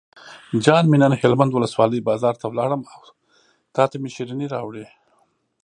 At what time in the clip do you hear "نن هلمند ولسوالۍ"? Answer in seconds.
1.03-1.99